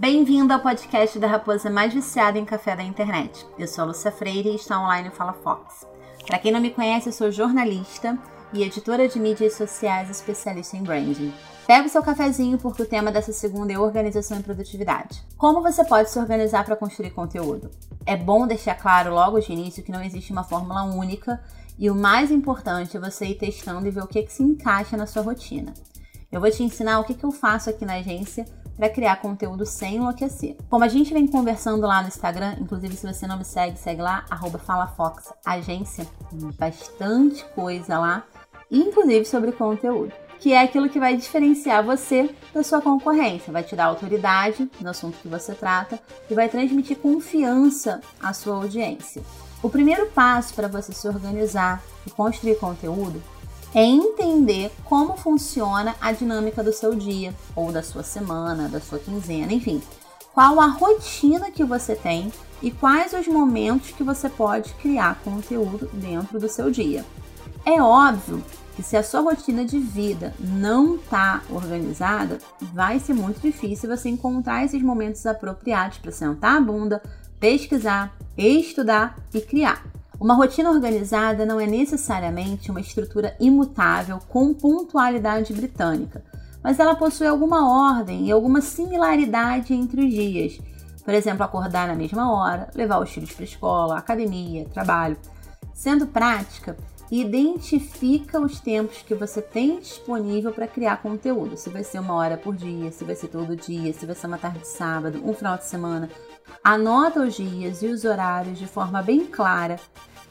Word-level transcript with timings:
Bem-vindo 0.00 0.50
ao 0.54 0.60
podcast 0.60 1.18
da 1.18 1.26
raposa 1.26 1.68
mais 1.68 1.92
viciada 1.92 2.38
em 2.38 2.44
café 2.46 2.74
da 2.74 2.82
internet. 2.82 3.46
Eu 3.58 3.68
sou 3.68 3.84
a 3.84 3.88
Lúcia 3.88 4.10
Freire 4.10 4.48
e 4.48 4.54
está 4.54 4.80
online 4.80 5.10
Fala 5.10 5.34
Fox. 5.34 5.86
Para 6.26 6.38
quem 6.38 6.50
não 6.50 6.58
me 6.58 6.70
conhece, 6.70 7.10
eu 7.10 7.12
sou 7.12 7.30
jornalista 7.30 8.18
e 8.50 8.62
editora 8.62 9.06
de 9.06 9.20
mídias 9.20 9.56
sociais 9.56 10.08
especialista 10.08 10.74
em 10.74 10.82
branding. 10.82 11.34
Pega 11.66 11.86
o 11.86 11.90
seu 11.90 12.02
cafezinho 12.02 12.56
porque 12.56 12.82
o 12.82 12.86
tema 12.86 13.12
dessa 13.12 13.30
segunda 13.30 13.74
é 13.74 13.78
organização 13.78 14.40
e 14.40 14.42
produtividade. 14.42 15.22
Como 15.36 15.60
você 15.60 15.84
pode 15.84 16.08
se 16.08 16.18
organizar 16.18 16.64
para 16.64 16.76
construir 16.76 17.10
conteúdo? 17.10 17.70
É 18.06 18.16
bom 18.16 18.46
deixar 18.46 18.76
claro 18.76 19.12
logo 19.12 19.38
de 19.38 19.52
início 19.52 19.82
que 19.82 19.92
não 19.92 20.02
existe 20.02 20.32
uma 20.32 20.44
fórmula 20.44 20.82
única 20.82 21.38
e 21.78 21.90
o 21.90 21.94
mais 21.94 22.30
importante 22.30 22.96
é 22.96 23.00
você 23.00 23.26
ir 23.26 23.34
testando 23.34 23.86
e 23.86 23.90
ver 23.90 24.02
o 24.02 24.08
que, 24.08 24.22
que 24.22 24.32
se 24.32 24.42
encaixa 24.42 24.96
na 24.96 25.06
sua 25.06 25.20
rotina. 25.20 25.74
Eu 26.32 26.40
vou 26.40 26.50
te 26.50 26.62
ensinar 26.62 27.00
o 27.00 27.04
que, 27.04 27.12
que 27.12 27.24
eu 27.24 27.32
faço 27.32 27.68
aqui 27.68 27.84
na 27.84 27.96
agência 27.96 28.46
para 28.80 28.88
criar 28.88 29.16
conteúdo 29.16 29.66
sem 29.66 29.96
enlouquecer. 29.96 30.56
Como 30.70 30.82
a 30.82 30.88
gente 30.88 31.12
vem 31.12 31.26
conversando 31.26 31.86
lá 31.86 32.00
no 32.00 32.08
Instagram, 32.08 32.56
inclusive 32.58 32.96
se 32.96 33.06
você 33.06 33.26
não 33.26 33.36
me 33.36 33.44
segue, 33.44 33.78
segue 33.78 34.00
lá, 34.00 34.24
FalaFoxAgência, 34.64 36.06
bastante 36.58 37.44
coisa 37.54 37.98
lá, 37.98 38.24
inclusive 38.70 39.26
sobre 39.26 39.52
conteúdo, 39.52 40.14
que 40.38 40.54
é 40.54 40.62
aquilo 40.62 40.88
que 40.88 40.98
vai 40.98 41.14
diferenciar 41.14 41.84
você 41.84 42.34
da 42.54 42.62
sua 42.62 42.80
concorrência, 42.80 43.52
vai 43.52 43.62
te 43.62 43.76
dar 43.76 43.84
autoridade 43.84 44.70
no 44.80 44.88
assunto 44.88 45.18
que 45.18 45.28
você 45.28 45.52
trata 45.52 46.00
e 46.30 46.32
vai 46.32 46.48
transmitir 46.48 46.96
confiança 46.96 48.00
à 48.18 48.32
sua 48.32 48.56
audiência. 48.56 49.22
O 49.62 49.68
primeiro 49.68 50.06
passo 50.06 50.54
para 50.54 50.68
você 50.68 50.90
se 50.90 51.06
organizar 51.06 51.82
e 52.06 52.10
construir 52.10 52.54
conteúdo 52.58 53.22
é 53.74 53.84
entender 53.84 54.72
como 54.84 55.16
funciona 55.16 55.94
a 56.00 56.12
dinâmica 56.12 56.62
do 56.62 56.72
seu 56.72 56.94
dia, 56.94 57.34
ou 57.54 57.70
da 57.70 57.82
sua 57.82 58.02
semana, 58.02 58.68
da 58.68 58.80
sua 58.80 58.98
quinzena, 58.98 59.52
enfim. 59.52 59.82
Qual 60.32 60.60
a 60.60 60.66
rotina 60.66 61.50
que 61.50 61.64
você 61.64 61.94
tem 61.94 62.32
e 62.62 62.70
quais 62.70 63.12
os 63.12 63.26
momentos 63.26 63.90
que 63.90 64.02
você 64.02 64.28
pode 64.28 64.72
criar 64.74 65.20
conteúdo 65.22 65.88
dentro 65.92 66.38
do 66.38 66.48
seu 66.48 66.70
dia. 66.70 67.04
É 67.64 67.80
óbvio 67.80 68.42
que 68.74 68.82
se 68.82 68.96
a 68.96 69.02
sua 69.02 69.20
rotina 69.20 69.64
de 69.64 69.78
vida 69.78 70.34
não 70.38 70.96
está 70.96 71.42
organizada, 71.50 72.38
vai 72.72 72.98
ser 72.98 73.14
muito 73.14 73.40
difícil 73.40 73.88
você 73.88 74.08
encontrar 74.08 74.64
esses 74.64 74.82
momentos 74.82 75.26
apropriados 75.26 75.98
para 75.98 76.12
sentar 76.12 76.56
a 76.56 76.60
bunda, 76.60 77.02
pesquisar, 77.38 78.14
estudar 78.36 79.16
e 79.34 79.40
criar. 79.40 79.84
Uma 80.20 80.34
rotina 80.34 80.70
organizada 80.70 81.46
não 81.46 81.58
é 81.58 81.66
necessariamente 81.66 82.70
uma 82.70 82.82
estrutura 82.82 83.34
imutável 83.40 84.18
com 84.28 84.52
pontualidade 84.52 85.50
britânica, 85.54 86.22
mas 86.62 86.78
ela 86.78 86.94
possui 86.94 87.26
alguma 87.26 87.96
ordem 87.96 88.26
e 88.26 88.30
alguma 88.30 88.60
similaridade 88.60 89.72
entre 89.72 90.04
os 90.04 90.10
dias. 90.12 90.60
Por 91.02 91.14
exemplo, 91.14 91.42
acordar 91.42 91.88
na 91.88 91.94
mesma 91.94 92.30
hora, 92.30 92.68
levar 92.74 93.00
os 93.00 93.08
filhos 93.08 93.32
para 93.32 93.44
a 93.44 93.48
escola, 93.48 93.96
academia, 93.96 94.66
trabalho. 94.66 95.16
Sendo 95.72 96.06
prática, 96.06 96.76
identifica 97.10 98.38
os 98.38 98.60
tempos 98.60 99.00
que 99.00 99.14
você 99.14 99.40
tem 99.40 99.80
disponível 99.80 100.52
para 100.52 100.68
criar 100.68 101.00
conteúdo. 101.00 101.56
Se 101.56 101.70
vai 101.70 101.82
ser 101.82 101.98
uma 101.98 102.14
hora 102.14 102.36
por 102.36 102.54
dia, 102.54 102.92
se 102.92 103.04
vai 103.04 103.16
ser 103.16 103.28
todo 103.28 103.56
dia, 103.56 103.94
se 103.94 104.04
vai 104.04 104.14
ser 104.14 104.26
uma 104.26 104.36
tarde 104.36 104.58
de 104.58 104.68
sábado, 104.68 105.22
um 105.24 105.32
final 105.32 105.56
de 105.56 105.64
semana. 105.64 106.10
Anota 106.62 107.22
os 107.22 107.34
dias 107.34 107.82
e 107.82 107.86
os 107.86 108.04
horários 108.04 108.58
de 108.58 108.66
forma 108.66 109.00
bem 109.02 109.24
clara 109.24 109.80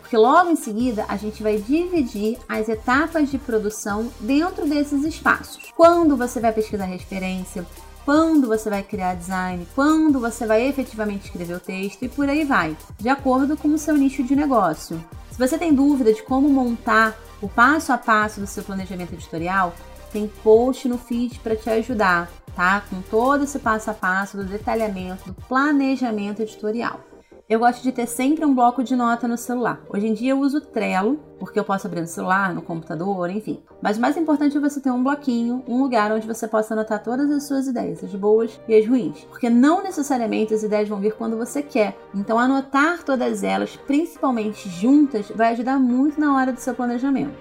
porque 0.09 0.17
logo 0.17 0.49
em 0.49 0.55
seguida 0.55 1.05
a 1.07 1.15
gente 1.17 1.43
vai 1.43 1.57
dividir 1.59 2.39
as 2.49 2.67
etapas 2.67 3.29
de 3.29 3.38
produção 3.38 4.09
dentro 4.19 4.67
desses 4.67 5.05
espaços. 5.05 5.71
Quando 5.75 6.17
você 6.17 6.39
vai 6.39 6.51
pesquisar 6.51 6.85
referência, 6.85 7.63
quando 8.03 8.47
você 8.47 8.71
vai 8.71 8.81
criar 8.81 9.13
design, 9.13 9.67
quando 9.75 10.19
você 10.19 10.47
vai 10.47 10.67
efetivamente 10.67 11.25
escrever 11.25 11.53
o 11.53 11.59
texto 11.59 12.01
e 12.01 12.09
por 12.09 12.27
aí 12.27 12.43
vai, 12.43 12.75
de 12.97 13.07
acordo 13.07 13.55
com 13.55 13.67
o 13.67 13.77
seu 13.77 13.95
nicho 13.95 14.23
de 14.23 14.35
negócio. 14.35 14.99
Se 15.29 15.38
você 15.38 15.59
tem 15.59 15.75
dúvida 15.75 16.11
de 16.11 16.23
como 16.23 16.49
montar 16.49 17.16
o 17.39 17.47
passo 17.47 17.94
a 17.94 17.97
passo 18.00 18.39
do 18.39 18.47
seu 18.47 18.63
planejamento 18.63 19.13
editorial, 19.13 19.75
tem 20.11 20.28
post 20.44 20.88
no 20.88 20.97
feed 20.97 21.38
para 21.38 21.55
te 21.55 21.69
ajudar, 21.69 22.31
tá? 22.55 22.81
Com 22.89 23.00
todo 23.00 23.44
esse 23.44 23.59
passo 23.59 23.91
a 23.91 23.94
passo 23.94 24.38
do 24.38 24.44
detalhamento 24.44 25.28
do 25.28 25.35
planejamento 25.44 26.41
editorial. 26.41 27.00
Eu 27.49 27.57
gosto 27.57 27.81
de 27.81 27.91
ter 27.91 28.05
sempre 28.05 28.45
um 28.45 28.53
bloco 28.53 28.83
de 28.83 28.95
nota 28.95 29.27
no 29.27 29.35
celular. 29.35 29.81
Hoje 29.89 30.05
em 30.05 30.13
dia 30.13 30.33
eu 30.33 30.39
uso 30.39 30.61
Trello, 30.61 31.19
porque 31.39 31.59
eu 31.59 31.63
posso 31.63 31.87
abrir 31.87 32.01
no 32.01 32.05
celular, 32.05 32.53
no 32.53 32.61
computador, 32.61 33.27
enfim. 33.31 33.59
Mas 33.81 33.97
o 33.97 34.01
mais 34.01 34.15
importante 34.15 34.55
é 34.55 34.59
você 34.59 34.79
ter 34.79 34.91
um 34.91 35.01
bloquinho, 35.01 35.63
um 35.67 35.81
lugar 35.81 36.11
onde 36.11 36.27
você 36.27 36.47
possa 36.47 36.75
anotar 36.75 37.01
todas 37.01 37.27
as 37.31 37.47
suas 37.47 37.65
ideias, 37.65 38.03
as 38.03 38.13
boas 38.13 38.61
e 38.67 38.75
as 38.75 38.87
ruins. 38.87 39.23
Porque 39.23 39.49
não 39.49 39.81
necessariamente 39.81 40.53
as 40.53 40.61
ideias 40.61 40.87
vão 40.87 40.99
vir 40.99 41.15
quando 41.15 41.37
você 41.37 41.63
quer. 41.63 41.97
Então 42.13 42.37
anotar 42.37 43.03
todas 43.03 43.41
elas, 43.41 43.75
principalmente 43.75 44.69
juntas, 44.69 45.31
vai 45.31 45.53
ajudar 45.53 45.79
muito 45.79 46.21
na 46.21 46.35
hora 46.35 46.53
do 46.53 46.59
seu 46.59 46.75
planejamento. 46.75 47.33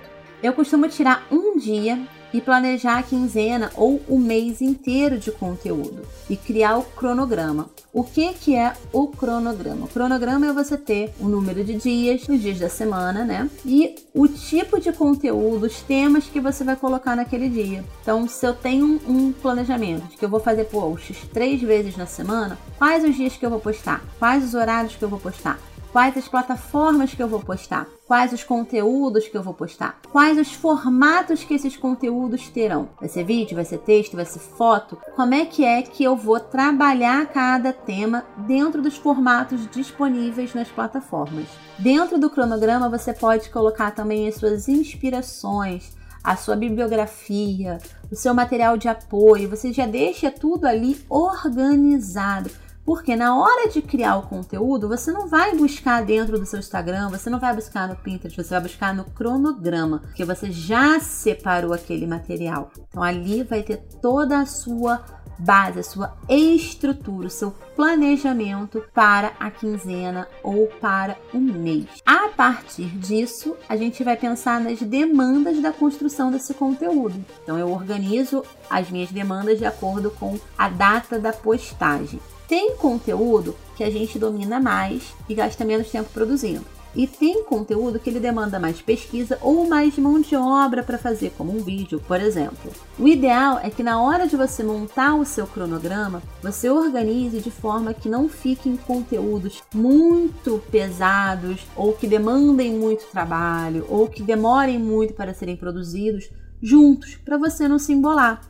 Eu 0.42 0.54
costumo 0.54 0.88
tirar 0.88 1.26
um 1.30 1.58
dia 1.58 1.98
e 2.32 2.40
planejar 2.40 2.98
a 2.98 3.02
quinzena 3.02 3.70
ou 3.74 4.00
o 4.08 4.18
mês 4.18 4.60
inteiro 4.60 5.18
de 5.18 5.30
conteúdo 5.30 6.02
e 6.28 6.36
criar 6.36 6.76
o 6.78 6.82
cronograma. 6.82 7.70
O 7.92 8.04
que, 8.04 8.32
que 8.34 8.54
é 8.54 8.74
o 8.92 9.08
cronograma? 9.08 9.86
O 9.86 9.88
cronograma 9.88 10.46
é 10.46 10.52
você 10.52 10.76
ter 10.76 11.12
o 11.18 11.26
número 11.26 11.64
de 11.64 11.74
dias, 11.74 12.28
os 12.28 12.40
dias 12.40 12.58
da 12.58 12.68
semana, 12.68 13.24
né? 13.24 13.50
E 13.64 13.96
o 14.14 14.28
tipo 14.28 14.78
de 14.78 14.92
conteúdo, 14.92 15.66
os 15.66 15.80
temas 15.82 16.24
que 16.24 16.40
você 16.40 16.62
vai 16.62 16.76
colocar 16.76 17.16
naquele 17.16 17.48
dia. 17.48 17.84
Então, 18.02 18.28
se 18.28 18.46
eu 18.46 18.54
tenho 18.54 19.00
um 19.08 19.32
planejamento 19.32 20.06
de 20.08 20.16
que 20.16 20.24
eu 20.24 20.28
vou 20.28 20.40
fazer 20.40 20.64
posts 20.64 21.16
três 21.32 21.60
vezes 21.62 21.96
na 21.96 22.06
semana, 22.06 22.58
quais 22.76 23.04
os 23.04 23.16
dias 23.16 23.36
que 23.36 23.44
eu 23.44 23.50
vou 23.50 23.60
postar? 23.60 24.04
Quais 24.18 24.44
os 24.44 24.54
horários 24.54 24.94
que 24.94 25.02
eu 25.02 25.08
vou 25.08 25.18
postar? 25.18 25.58
Quais 25.92 26.16
as 26.16 26.28
plataformas 26.28 27.14
que 27.14 27.22
eu 27.22 27.28
vou 27.28 27.40
postar, 27.40 27.86
quais 28.06 28.32
os 28.32 28.44
conteúdos 28.44 29.28
que 29.28 29.36
eu 29.36 29.42
vou 29.42 29.54
postar, 29.54 30.00
quais 30.10 30.38
os 30.38 30.52
formatos 30.52 31.44
que 31.44 31.54
esses 31.54 31.76
conteúdos 31.76 32.48
terão. 32.48 32.88
Vai 32.98 33.08
ser 33.08 33.24
vídeo, 33.24 33.56
vai 33.56 33.64
ser 33.64 33.78
texto, 33.78 34.16
vai 34.16 34.24
ser 34.24 34.38
foto. 34.38 34.98
Como 35.14 35.34
é 35.34 35.44
que 35.44 35.64
é 35.64 35.82
que 35.82 36.04
eu 36.04 36.16
vou 36.16 36.40
trabalhar 36.40 37.26
cada 37.26 37.72
tema 37.72 38.24
dentro 38.36 38.82
dos 38.82 38.96
formatos 38.96 39.68
disponíveis 39.70 40.54
nas 40.54 40.68
plataformas? 40.68 41.46
Dentro 41.78 42.18
do 42.18 42.30
cronograma 42.30 42.88
você 42.88 43.12
pode 43.12 43.50
colocar 43.50 43.90
também 43.92 44.28
as 44.28 44.36
suas 44.36 44.68
inspirações, 44.68 45.96
a 46.22 46.36
sua 46.36 46.56
bibliografia, 46.56 47.78
o 48.10 48.16
seu 48.16 48.34
material 48.34 48.76
de 48.76 48.88
apoio, 48.88 49.48
você 49.48 49.72
já 49.72 49.86
deixa 49.86 50.30
tudo 50.30 50.66
ali 50.66 51.00
organizado 51.08 52.50
porque 52.88 53.14
na 53.14 53.36
hora 53.36 53.68
de 53.68 53.82
criar 53.82 54.16
o 54.16 54.22
conteúdo, 54.22 54.88
você 54.88 55.12
não 55.12 55.28
vai 55.28 55.54
buscar 55.54 56.02
dentro 56.02 56.38
do 56.38 56.46
seu 56.46 56.58
Instagram, 56.58 57.10
você 57.10 57.28
não 57.28 57.38
vai 57.38 57.54
buscar 57.54 57.86
no 57.86 57.94
Pinterest, 57.94 58.42
você 58.42 58.48
vai 58.48 58.62
buscar 58.62 58.94
no 58.94 59.04
cronograma, 59.04 59.98
porque 59.98 60.24
você 60.24 60.50
já 60.50 60.98
separou 60.98 61.74
aquele 61.74 62.06
material. 62.06 62.70
Então 62.88 63.02
ali 63.02 63.42
vai 63.42 63.62
ter 63.62 63.76
toda 64.00 64.38
a 64.38 64.46
sua 64.46 65.04
base, 65.38 65.80
a 65.80 65.82
sua 65.82 66.16
estrutura, 66.30 67.26
o 67.26 67.30
seu 67.30 67.50
planejamento 67.76 68.82
para 68.94 69.34
a 69.38 69.50
quinzena 69.50 70.26
ou 70.42 70.68
para 70.80 71.18
o 71.34 71.38
mês. 71.38 71.84
A 72.06 72.30
partir 72.30 72.88
disso, 72.96 73.54
a 73.68 73.76
gente 73.76 74.02
vai 74.02 74.16
pensar 74.16 74.62
nas 74.62 74.80
demandas 74.80 75.60
da 75.60 75.74
construção 75.74 76.30
desse 76.30 76.54
conteúdo. 76.54 77.22
Então 77.42 77.58
eu 77.58 77.70
organizo 77.70 78.42
as 78.70 78.90
minhas 78.90 79.12
demandas 79.12 79.58
de 79.58 79.66
acordo 79.66 80.10
com 80.10 80.40
a 80.56 80.70
data 80.70 81.18
da 81.18 81.34
postagem. 81.34 82.18
Tem 82.48 82.74
conteúdo 82.76 83.54
que 83.76 83.84
a 83.84 83.90
gente 83.90 84.18
domina 84.18 84.58
mais 84.58 85.14
e 85.28 85.34
gasta 85.34 85.66
menos 85.66 85.90
tempo 85.90 86.08
produzindo. 86.14 86.64
E 86.96 87.06
tem 87.06 87.44
conteúdo 87.44 87.98
que 87.98 88.08
ele 88.08 88.18
demanda 88.18 88.58
mais 88.58 88.80
pesquisa 88.80 89.38
ou 89.42 89.68
mais 89.68 89.98
mão 89.98 90.18
de 90.18 90.34
obra 90.34 90.82
para 90.82 90.96
fazer, 90.96 91.30
como 91.36 91.54
um 91.54 91.62
vídeo, 91.62 92.02
por 92.08 92.18
exemplo. 92.18 92.72
O 92.98 93.06
ideal 93.06 93.60
é 93.62 93.68
que 93.68 93.82
na 93.82 94.00
hora 94.00 94.26
de 94.26 94.34
você 94.34 94.64
montar 94.64 95.14
o 95.14 95.26
seu 95.26 95.46
cronograma, 95.46 96.22
você 96.42 96.70
organize 96.70 97.38
de 97.40 97.50
forma 97.50 97.92
que 97.92 98.08
não 98.08 98.30
fiquem 98.30 98.78
conteúdos 98.78 99.62
muito 99.74 100.62
pesados 100.70 101.66
ou 101.76 101.92
que 101.92 102.06
demandem 102.06 102.72
muito 102.72 103.04
trabalho 103.10 103.84
ou 103.90 104.08
que 104.08 104.22
demorem 104.22 104.78
muito 104.78 105.12
para 105.12 105.34
serem 105.34 105.54
produzidos 105.54 106.30
juntos, 106.62 107.16
para 107.16 107.36
você 107.36 107.68
não 107.68 107.78
se 107.78 107.92
embolar. 107.92 108.40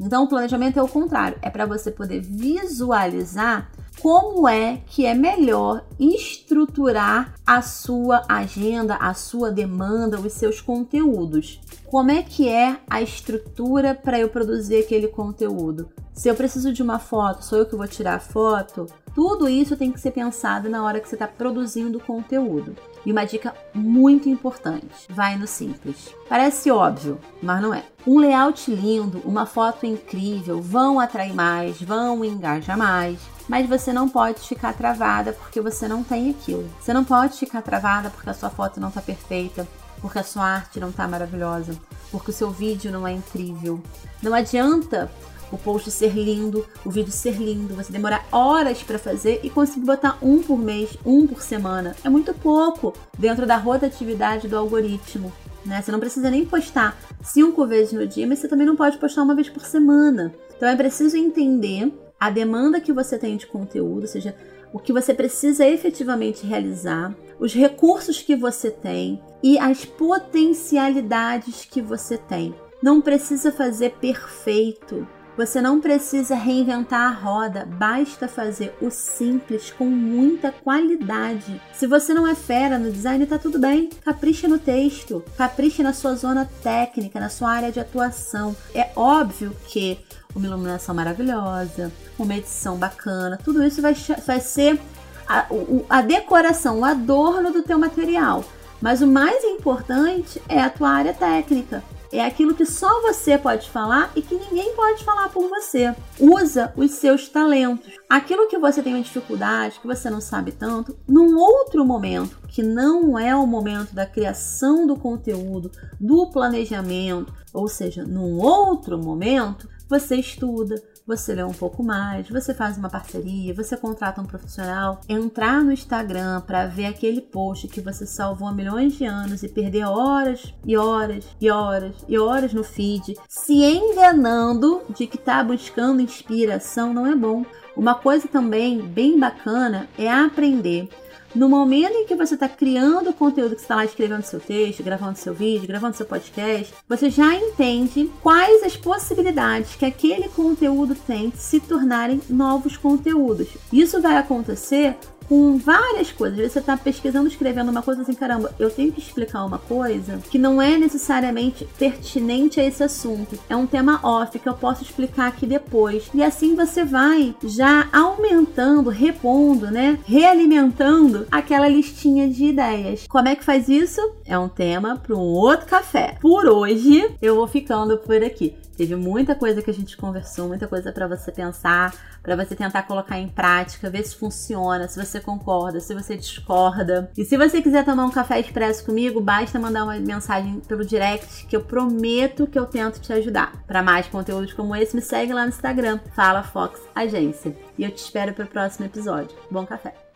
Então, 0.00 0.24
o 0.24 0.28
planejamento 0.28 0.78
é 0.78 0.82
o 0.82 0.88
contrário, 0.88 1.38
é 1.42 1.50
para 1.50 1.66
você 1.66 1.90
poder 1.90 2.20
visualizar 2.20 3.70
como 4.00 4.48
é 4.48 4.80
que 4.86 5.04
é 5.04 5.12
melhor 5.12 5.84
estruturar 5.98 7.34
a 7.44 7.60
sua 7.62 8.22
agenda, 8.28 8.94
a 8.94 9.12
sua 9.12 9.50
demanda, 9.50 10.20
os 10.20 10.32
seus 10.34 10.60
conteúdos. 10.60 11.60
Como 11.86 12.10
é 12.10 12.22
que 12.22 12.48
é 12.48 12.78
a 12.88 13.02
estrutura 13.02 13.94
para 13.94 14.18
eu 14.18 14.28
produzir 14.28 14.76
aquele 14.76 15.08
conteúdo? 15.08 15.88
Se 16.12 16.28
eu 16.28 16.34
preciso 16.34 16.72
de 16.72 16.82
uma 16.82 16.98
foto, 16.98 17.44
sou 17.44 17.58
eu 17.58 17.66
que 17.66 17.76
vou 17.76 17.88
tirar 17.88 18.16
a 18.16 18.20
foto? 18.20 18.86
Tudo 19.14 19.48
isso 19.48 19.76
tem 19.76 19.90
que 19.90 20.00
ser 20.00 20.12
pensado 20.12 20.68
na 20.68 20.84
hora 20.84 21.00
que 21.00 21.08
você 21.08 21.16
está 21.16 21.26
produzindo 21.26 21.98
o 21.98 22.04
conteúdo. 22.04 22.76
E 23.08 23.10
uma 23.10 23.24
dica 23.24 23.54
muito 23.72 24.28
importante: 24.28 25.06
vai 25.08 25.38
no 25.38 25.46
simples. 25.46 26.14
Parece 26.28 26.70
óbvio, 26.70 27.18
mas 27.42 27.62
não 27.62 27.72
é. 27.72 27.82
Um 28.06 28.18
layout 28.18 28.70
lindo, 28.70 29.22
uma 29.24 29.46
foto 29.46 29.86
incrível 29.86 30.60
vão 30.60 31.00
atrair 31.00 31.32
mais, 31.34 31.80
vão 31.80 32.22
engajar 32.22 32.76
mais 32.76 33.18
mas 33.48 33.66
você 33.66 33.94
não 33.94 34.10
pode 34.10 34.40
ficar 34.40 34.74
travada 34.74 35.32
porque 35.32 35.58
você 35.58 35.88
não 35.88 36.04
tem 36.04 36.28
aquilo. 36.28 36.68
Você 36.78 36.92
não 36.92 37.02
pode 37.02 37.38
ficar 37.38 37.62
travada 37.62 38.10
porque 38.10 38.28
a 38.28 38.34
sua 38.34 38.50
foto 38.50 38.78
não 38.78 38.88
está 38.88 39.00
perfeita, 39.00 39.66
porque 40.02 40.18
a 40.18 40.22
sua 40.22 40.44
arte 40.44 40.78
não 40.78 40.90
está 40.90 41.08
maravilhosa, 41.08 41.74
porque 42.10 42.30
o 42.30 42.34
seu 42.34 42.50
vídeo 42.50 42.92
não 42.92 43.06
é 43.06 43.12
incrível. 43.12 43.82
Não 44.22 44.34
adianta 44.34 45.10
o 45.52 45.58
post 45.58 45.90
ser 45.90 46.12
lindo, 46.12 46.66
o 46.84 46.90
vídeo 46.90 47.12
ser 47.12 47.34
lindo, 47.34 47.74
você 47.74 47.92
demorar 47.92 48.26
horas 48.30 48.82
para 48.82 48.98
fazer 48.98 49.40
e 49.42 49.50
conseguir 49.50 49.86
botar 49.86 50.18
um 50.22 50.42
por 50.42 50.58
mês, 50.58 50.96
um 51.04 51.26
por 51.26 51.42
semana. 51.42 51.94
É 52.04 52.08
muito 52.08 52.34
pouco 52.34 52.94
dentro 53.18 53.46
da 53.46 53.56
rotatividade 53.56 54.48
do 54.48 54.56
algoritmo. 54.56 55.32
Né? 55.64 55.82
Você 55.82 55.92
não 55.92 56.00
precisa 56.00 56.30
nem 56.30 56.44
postar 56.44 56.98
cinco 57.22 57.66
vezes 57.66 57.92
no 57.92 58.06
dia, 58.06 58.26
mas 58.26 58.38
você 58.38 58.48
também 58.48 58.66
não 58.66 58.76
pode 58.76 58.98
postar 58.98 59.22
uma 59.22 59.34
vez 59.34 59.48
por 59.48 59.64
semana. 59.64 60.34
Então 60.56 60.68
é 60.68 60.76
preciso 60.76 61.16
entender 61.16 61.92
a 62.18 62.30
demanda 62.30 62.80
que 62.80 62.92
você 62.92 63.18
tem 63.18 63.36
de 63.36 63.46
conteúdo, 63.46 64.02
ou 64.02 64.08
seja, 64.08 64.34
o 64.72 64.78
que 64.78 64.92
você 64.92 65.14
precisa 65.14 65.66
efetivamente 65.66 66.46
realizar, 66.46 67.14
os 67.38 67.54
recursos 67.54 68.20
que 68.20 68.36
você 68.36 68.70
tem 68.70 69.22
e 69.42 69.58
as 69.58 69.84
potencialidades 69.84 71.64
que 71.64 71.80
você 71.80 72.18
tem. 72.18 72.54
Não 72.82 73.00
precisa 73.00 73.50
fazer 73.50 73.92
perfeito. 74.00 75.06
Você 75.38 75.62
não 75.62 75.80
precisa 75.80 76.34
reinventar 76.34 77.00
a 77.00 77.14
roda, 77.14 77.64
basta 77.64 78.26
fazer 78.26 78.74
o 78.82 78.90
simples 78.90 79.70
com 79.70 79.84
muita 79.84 80.50
qualidade. 80.50 81.62
Se 81.72 81.86
você 81.86 82.12
não 82.12 82.26
é 82.26 82.34
fera 82.34 82.76
no 82.76 82.90
design, 82.90 83.24
tá 83.24 83.38
tudo 83.38 83.56
bem. 83.56 83.88
Capricha 84.04 84.48
no 84.48 84.58
texto, 84.58 85.22
capricha 85.36 85.80
na 85.80 85.92
sua 85.92 86.16
zona 86.16 86.50
técnica, 86.60 87.20
na 87.20 87.28
sua 87.28 87.52
área 87.52 87.70
de 87.70 87.78
atuação. 87.78 88.56
É 88.74 88.90
óbvio 88.96 89.54
que 89.68 90.00
uma 90.34 90.44
iluminação 90.44 90.92
maravilhosa, 90.92 91.92
uma 92.18 92.34
edição 92.34 92.76
bacana, 92.76 93.38
tudo 93.38 93.62
isso 93.62 93.80
vai, 93.80 93.94
vai 94.26 94.40
ser 94.40 94.80
a, 95.28 95.46
a 95.88 96.02
decoração, 96.02 96.80
o 96.80 96.84
adorno 96.84 97.52
do 97.52 97.62
teu 97.62 97.78
material. 97.78 98.44
Mas 98.80 99.02
o 99.02 99.06
mais 99.06 99.44
importante 99.44 100.42
é 100.48 100.60
a 100.60 100.68
tua 100.68 100.90
área 100.90 101.14
técnica. 101.14 101.80
É 102.10 102.24
aquilo 102.24 102.54
que 102.54 102.64
só 102.64 103.02
você 103.02 103.36
pode 103.36 103.68
falar 103.70 104.10
e 104.16 104.22
que 104.22 104.34
ninguém 104.34 104.74
pode 104.74 105.04
falar 105.04 105.28
por 105.28 105.46
você. 105.48 105.94
Usa 106.18 106.72
os 106.76 106.92
seus 106.92 107.28
talentos. 107.28 107.92
Aquilo 108.08 108.48
que 108.48 108.56
você 108.56 108.82
tem 108.82 108.94
uma 108.94 109.02
dificuldade, 109.02 109.78
que 109.78 109.86
você 109.86 110.08
não 110.08 110.20
sabe 110.20 110.52
tanto, 110.52 110.96
num 111.06 111.38
outro 111.38 111.84
momento, 111.84 112.38
que 112.48 112.62
não 112.62 113.18
é 113.18 113.36
o 113.36 113.46
momento 113.46 113.94
da 113.94 114.06
criação 114.06 114.86
do 114.86 114.96
conteúdo, 114.96 115.70
do 116.00 116.30
planejamento, 116.30 117.32
ou 117.52 117.68
seja, 117.68 118.04
num 118.04 118.38
outro 118.38 118.98
momento, 118.98 119.68
você 119.88 120.16
estuda, 120.16 120.82
você 121.08 121.34
lê 121.34 121.42
um 121.42 121.54
pouco 121.54 121.82
mais, 121.82 122.28
você 122.28 122.52
faz 122.52 122.76
uma 122.76 122.90
parceria, 122.90 123.54
você 123.54 123.78
contrata 123.78 124.20
um 124.20 124.26
profissional, 124.26 125.00
entrar 125.08 125.64
no 125.64 125.72
Instagram 125.72 126.42
para 126.42 126.66
ver 126.66 126.84
aquele 126.84 127.22
post 127.22 127.66
que 127.66 127.80
você 127.80 128.06
salvou 128.06 128.46
há 128.46 128.52
milhões 128.52 128.92
de 128.92 129.06
anos 129.06 129.42
e 129.42 129.48
perder 129.48 129.84
horas 129.84 130.52
e 130.66 130.76
horas 130.76 131.24
e 131.40 131.50
horas 131.50 131.94
e 132.06 132.18
horas 132.18 132.52
no 132.52 132.62
feed, 132.62 133.16
se 133.26 133.54
enganando 133.54 134.82
de 134.94 135.06
que 135.06 135.16
está 135.16 135.42
buscando 135.42 136.02
inspiração, 136.02 136.92
não 136.92 137.06
é 137.06 137.16
bom. 137.16 137.42
Uma 137.74 137.94
coisa 137.94 138.28
também 138.28 138.82
bem 138.82 139.18
bacana 139.18 139.88
é 139.96 140.12
aprender 140.12 140.90
no 141.34 141.48
momento 141.48 141.94
em 141.94 142.06
que 142.06 142.14
você 142.14 142.34
está 142.34 142.48
criando 142.48 143.10
o 143.10 143.14
conteúdo 143.14 143.54
que 143.54 143.62
está 143.62 143.76
lá 143.76 143.84
escrevendo 143.84 144.22
seu 144.22 144.40
texto, 144.40 144.82
gravando 144.82 145.18
seu 145.18 145.34
vídeo, 145.34 145.68
gravando 145.68 145.96
seu 145.96 146.06
podcast, 146.06 146.72
você 146.88 147.10
já 147.10 147.34
entende 147.34 148.10
quais 148.22 148.62
as 148.62 148.76
possibilidades 148.76 149.76
que 149.76 149.84
aquele 149.84 150.28
conteúdo 150.28 150.94
tem 150.94 151.30
de 151.30 151.38
se 151.38 151.60
tornarem 151.60 152.20
novos 152.28 152.76
conteúdos. 152.76 153.48
Isso 153.72 154.00
vai 154.00 154.16
acontecer 154.16 154.96
com 155.28 155.58
várias 155.58 156.10
coisas. 156.10 156.38
Às 156.38 156.38
vezes 156.38 156.52
você 156.52 156.58
está 156.60 156.76
pesquisando, 156.76 157.28
escrevendo 157.28 157.70
uma 157.70 157.82
coisa 157.82 158.02
assim, 158.02 158.14
caramba, 158.14 158.54
eu 158.58 158.70
tenho 158.70 158.92
que 158.92 159.00
explicar 159.00 159.44
uma 159.44 159.58
coisa 159.58 160.18
que 160.30 160.38
não 160.38 160.60
é 160.60 160.76
necessariamente 160.78 161.68
pertinente 161.78 162.60
a 162.60 162.64
esse 162.64 162.82
assunto. 162.82 163.38
É 163.48 163.54
um 163.54 163.66
tema 163.66 164.00
off 164.02 164.38
que 164.38 164.48
eu 164.48 164.54
posso 164.54 164.82
explicar 164.82 165.28
aqui 165.28 165.46
depois. 165.46 166.08
E 166.14 166.22
assim 166.22 166.54
você 166.54 166.84
vai 166.84 167.34
já 167.44 167.88
aumentando, 167.92 168.90
repondo, 168.90 169.70
né? 169.70 169.98
Realimentando 170.04 171.26
aquela 171.30 171.68
listinha 171.68 172.28
de 172.28 172.46
ideias. 172.46 173.06
Como 173.08 173.28
é 173.28 173.36
que 173.36 173.44
faz 173.44 173.68
isso? 173.68 174.00
É 174.24 174.38
um 174.38 174.48
tema 174.48 174.96
para 174.96 175.14
um 175.14 175.20
outro 175.20 175.66
café. 175.66 176.16
Por 176.20 176.46
hoje, 176.46 177.10
eu 177.20 177.36
vou 177.36 177.46
ficando 177.46 177.98
por 177.98 178.22
aqui. 178.22 178.54
Teve 178.78 178.94
muita 178.94 179.34
coisa 179.34 179.60
que 179.60 179.68
a 179.68 179.74
gente 179.74 179.96
conversou, 179.96 180.46
muita 180.46 180.68
coisa 180.68 180.92
para 180.92 181.08
você 181.08 181.32
pensar, 181.32 181.92
para 182.22 182.36
você 182.36 182.54
tentar 182.54 182.84
colocar 182.84 183.18
em 183.18 183.28
prática, 183.28 183.90
ver 183.90 184.04
se 184.04 184.14
funciona, 184.14 184.86
se 184.86 185.04
você 185.04 185.18
concorda, 185.18 185.80
se 185.80 185.92
você 185.92 186.16
discorda. 186.16 187.10
E 187.18 187.24
se 187.24 187.36
você 187.36 187.60
quiser 187.60 187.84
tomar 187.84 188.04
um 188.04 188.10
café 188.12 188.38
expresso 188.38 188.84
comigo, 188.84 189.20
basta 189.20 189.58
mandar 189.58 189.82
uma 189.82 189.98
mensagem 189.98 190.60
pelo 190.60 190.84
direct 190.84 191.44
que 191.46 191.56
eu 191.56 191.60
prometo 191.60 192.46
que 192.46 192.56
eu 192.56 192.66
tento 192.66 193.00
te 193.00 193.12
ajudar. 193.12 193.64
Para 193.66 193.82
mais 193.82 194.06
conteúdos 194.06 194.52
como 194.52 194.76
esse, 194.76 194.94
me 194.94 195.02
segue 195.02 195.32
lá 195.32 195.42
no 195.42 195.48
Instagram, 195.48 195.98
Fala 196.14 196.44
Fox 196.44 196.80
Agência. 196.94 197.56
E 197.76 197.82
eu 197.82 197.90
te 197.90 197.98
espero 197.98 198.32
para 198.32 198.44
o 198.44 198.48
próximo 198.48 198.86
episódio. 198.86 199.36
Bom 199.50 199.66
café! 199.66 200.07